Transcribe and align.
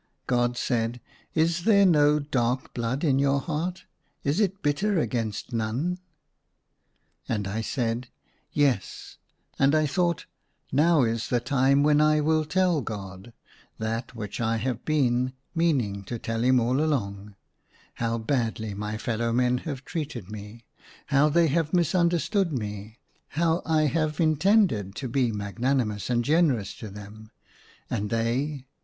God 0.25 0.57
said, 0.57 0.99
"Is 1.35 1.63
there 1.63 1.85
no 1.85 2.17
dark 2.17 2.73
blood 2.73 3.03
in 3.03 3.19
your 3.19 3.39
heart; 3.39 3.85
is 4.23 4.39
it 4.39 4.63
bitter 4.63 4.99
against 4.99 5.53
none?" 5.53 5.99
And 7.29 7.47
I 7.47 7.61
said, 7.61 8.07
"Yes— 8.51 9.17
—";and 9.59 9.75
I 9.75 9.85
thought 9.85 10.25
—"Now 10.71 11.03
is 11.03 11.27
the 11.29 11.39
time 11.39 11.83
when 11.83 12.01
I 12.01 12.19
will 12.19 12.45
tell 12.45 12.81
God, 12.81 13.31
that 13.77 14.15
which 14.15 14.41
I 14.41 14.57
have 14.57 14.83
been, 14.85 15.33
meaning 15.53 16.03
to 16.05 16.17
tell 16.17 16.43
him 16.43 16.59
all 16.59 16.83
along, 16.83 17.35
how 17.93 18.17
badly 18.17 18.73
my 18.73 18.97
fellow 18.97 19.31
men 19.31 19.59
have 19.69 19.85
treated 19.85 20.31
me. 20.31 20.65
How 21.13 21.29
they 21.29 21.45
have 21.49 21.73
misunderstood 21.75 22.51
me. 22.51 22.97
How 23.27 23.61
I 23.67 23.83
have 23.83 24.19
intended 24.19 24.95
to 24.95 25.07
be 25.07 25.31
magnani 25.31 25.85
mous 25.85 26.09
and 26.09 26.25
generous 26.25 26.73
to 26.77 26.89
them, 26.89 27.29
and 27.87 28.09
they 28.09 28.65